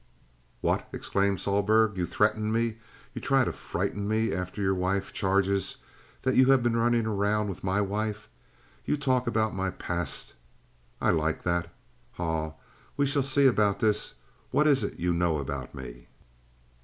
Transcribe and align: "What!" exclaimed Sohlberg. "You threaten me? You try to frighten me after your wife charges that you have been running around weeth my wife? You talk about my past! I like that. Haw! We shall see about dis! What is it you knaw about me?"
"What!" 0.61 0.87
exclaimed 0.93 1.39
Sohlberg. 1.41 1.95
"You 1.95 2.07
threaten 2.07 2.51
me? 2.51 2.79
You 3.13 3.21
try 3.21 3.43
to 3.45 3.51
frighten 3.51 4.07
me 4.07 4.33
after 4.33 4.59
your 4.59 4.73
wife 4.73 5.13
charges 5.13 5.77
that 6.23 6.33
you 6.33 6.45
have 6.47 6.63
been 6.63 6.75
running 6.75 7.05
around 7.05 7.49
weeth 7.49 7.63
my 7.63 7.81
wife? 7.81 8.27
You 8.83 8.97
talk 8.97 9.27
about 9.27 9.53
my 9.53 9.69
past! 9.69 10.33
I 10.99 11.11
like 11.11 11.43
that. 11.43 11.71
Haw! 12.13 12.53
We 12.97 13.05
shall 13.05 13.21
see 13.21 13.45
about 13.45 13.77
dis! 13.77 14.15
What 14.49 14.65
is 14.65 14.83
it 14.83 14.99
you 14.99 15.13
knaw 15.13 15.37
about 15.37 15.75
me?" 15.75 16.07